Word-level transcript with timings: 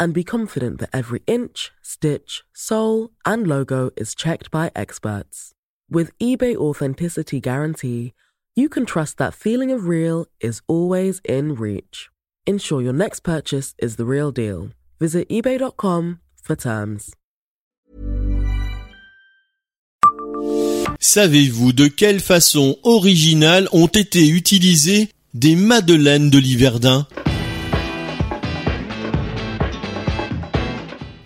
and 0.00 0.14
be 0.14 0.24
confident 0.24 0.80
that 0.80 0.90
every 0.92 1.22
inch, 1.26 1.70
stitch, 1.82 2.42
sole, 2.54 3.10
and 3.24 3.46
logo 3.46 3.90
is 3.96 4.14
checked 4.14 4.50
by 4.50 4.72
experts. 4.74 5.52
With 5.90 6.16
eBay 6.18 6.56
Authenticity 6.56 7.40
Guarantee, 7.40 8.14
you 8.56 8.68
can 8.68 8.86
trust 8.86 9.18
that 9.18 9.34
feeling 9.34 9.70
of 9.70 9.86
real 9.86 10.26
is 10.40 10.62
always 10.66 11.20
in 11.24 11.54
reach. 11.54 12.08
Ensure 12.46 12.82
your 12.82 12.94
next 12.94 13.20
purchase 13.20 13.74
is 13.78 13.96
the 13.96 14.06
real 14.06 14.32
deal. 14.32 14.70
Visit 14.98 15.28
eBay.com 15.28 16.20
for 16.42 16.56
terms. 16.56 17.14
Savez-vous 20.98 21.72
de 21.72 21.88
quelle 21.88 22.20
façon 22.20 22.76
originale 22.82 23.68
ont 23.72 23.86
été 23.86 24.28
utilisées 24.28 25.08
des 25.32 25.56
madeleines 25.56 26.30
de 26.30 26.38
Liverdun 26.38 27.06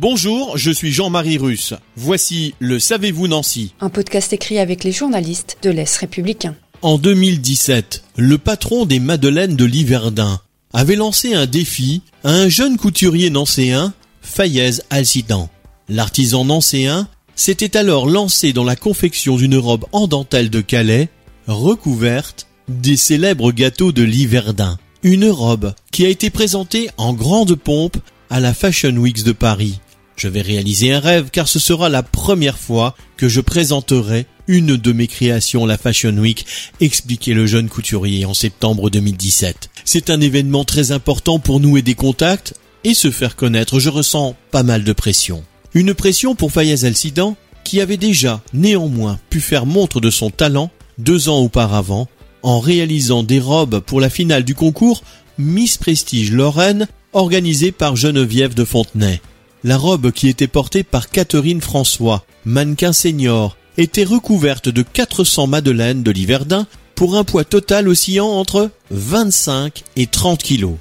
Bonjour, 0.00 0.56
je 0.56 0.70
suis 0.70 0.92
Jean-Marie 0.92 1.36
Russe. 1.36 1.74
Voici 1.94 2.54
le 2.58 2.78
Savez-vous 2.78 3.28
Nancy 3.28 3.74
Un 3.82 3.90
podcast 3.90 4.32
écrit 4.32 4.58
avec 4.58 4.82
les 4.82 4.92
journalistes 4.92 5.58
de 5.60 5.68
l'Est 5.68 5.94
républicain. 5.98 6.56
En 6.80 6.96
2017, 6.96 8.02
le 8.16 8.38
patron 8.38 8.86
des 8.86 8.98
Madeleines 8.98 9.56
de 9.56 9.66
Liverdun 9.66 10.40
avait 10.72 10.96
lancé 10.96 11.34
un 11.34 11.44
défi 11.44 12.00
à 12.24 12.30
un 12.30 12.48
jeune 12.48 12.78
couturier 12.78 13.28
nancéen, 13.28 13.92
Fayez 14.22 14.70
Alcidan. 14.88 15.50
L'artisan 15.90 16.46
nancéen 16.46 17.06
s'était 17.36 17.76
alors 17.76 18.08
lancé 18.08 18.54
dans 18.54 18.64
la 18.64 18.76
confection 18.76 19.36
d'une 19.36 19.58
robe 19.58 19.84
en 19.92 20.06
dentelle 20.06 20.48
de 20.48 20.62
Calais, 20.62 21.10
recouverte 21.46 22.46
des 22.68 22.96
célèbres 22.96 23.52
gâteaux 23.52 23.92
de 23.92 24.02
Liverdun. 24.02 24.78
Une 25.02 25.28
robe 25.28 25.74
qui 25.92 26.06
a 26.06 26.08
été 26.08 26.30
présentée 26.30 26.88
en 26.96 27.12
grande 27.12 27.54
pompe 27.54 27.98
à 28.30 28.40
la 28.40 28.54
Fashion 28.54 28.96
Weeks 28.96 29.24
de 29.24 29.32
Paris. 29.32 29.78
Je 30.20 30.28
vais 30.28 30.42
réaliser 30.42 30.92
un 30.92 31.00
rêve 31.00 31.30
car 31.32 31.48
ce 31.48 31.58
sera 31.58 31.88
la 31.88 32.02
première 32.02 32.58
fois 32.58 32.94
que 33.16 33.26
je 33.26 33.40
présenterai 33.40 34.26
une 34.48 34.76
de 34.76 34.92
mes 34.92 35.06
créations 35.06 35.64
la 35.64 35.78
Fashion 35.78 36.14
Week, 36.14 36.44
expliquait 36.78 37.32
le 37.32 37.46
jeune 37.46 37.70
couturier 37.70 38.26
en 38.26 38.34
septembre 38.34 38.90
2017. 38.90 39.70
C'est 39.86 40.10
un 40.10 40.20
événement 40.20 40.64
très 40.64 40.92
important 40.92 41.38
pour 41.38 41.58
nouer 41.58 41.80
des 41.80 41.94
contacts 41.94 42.52
et 42.84 42.92
se 42.92 43.10
faire 43.10 43.34
connaître. 43.34 43.80
Je 43.80 43.88
ressens 43.88 44.36
pas 44.50 44.62
mal 44.62 44.84
de 44.84 44.92
pression. 44.92 45.42
Une 45.72 45.94
pression 45.94 46.34
pour 46.34 46.52
Fayez 46.52 46.84
Alcidan 46.84 47.34
qui 47.64 47.80
avait 47.80 47.96
déjà 47.96 48.42
néanmoins 48.52 49.18
pu 49.30 49.40
faire 49.40 49.64
montre 49.64 50.02
de 50.02 50.10
son 50.10 50.28
talent 50.28 50.70
deux 50.98 51.30
ans 51.30 51.38
auparavant 51.38 52.08
en 52.42 52.60
réalisant 52.60 53.22
des 53.22 53.40
robes 53.40 53.80
pour 53.80 54.02
la 54.02 54.10
finale 54.10 54.44
du 54.44 54.54
concours 54.54 55.02
Miss 55.38 55.78
Prestige 55.78 56.30
Lorraine 56.30 56.88
organisé 57.14 57.72
par 57.72 57.96
Geneviève 57.96 58.52
de 58.52 58.66
Fontenay. 58.66 59.22
La 59.62 59.76
robe 59.76 60.10
qui 60.10 60.28
était 60.28 60.48
portée 60.48 60.82
par 60.82 61.10
Catherine 61.10 61.60
François, 61.60 62.24
mannequin 62.46 62.94
senior, 62.94 63.58
était 63.76 64.04
recouverte 64.04 64.70
de 64.70 64.80
400 64.80 65.48
madeleines 65.48 66.02
de 66.02 66.10
Liverdun 66.10 66.66
pour 66.94 67.16
un 67.16 67.24
poids 67.24 67.44
total 67.44 67.86
oscillant 67.86 68.28
entre 68.28 68.70
25 68.90 69.84
et 69.96 70.06
30 70.06 70.42
kilos. 70.42 70.76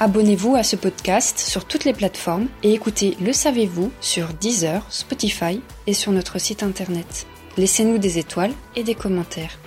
Abonnez-vous 0.00 0.54
à 0.54 0.62
ce 0.62 0.76
podcast 0.76 1.38
sur 1.38 1.64
toutes 1.64 1.84
les 1.84 1.94
plateformes 1.94 2.48
et 2.62 2.74
écoutez 2.74 3.16
Le 3.22 3.32
Savez-vous 3.32 3.90
sur 4.02 4.28
Deezer, 4.34 4.84
Spotify 4.90 5.60
et 5.86 5.94
sur 5.94 6.12
notre 6.12 6.38
site 6.38 6.62
internet. 6.62 7.26
Laissez-nous 7.56 7.96
des 7.96 8.18
étoiles 8.18 8.52
et 8.76 8.84
des 8.84 8.94
commentaires. 8.94 9.58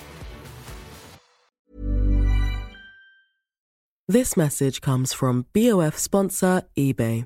This 4.07 4.37
message 4.37 4.79
comes 4.79 5.07
from 5.07 5.43
BOF 5.55 5.97
sponsor 5.97 6.61
eBay. 6.77 7.25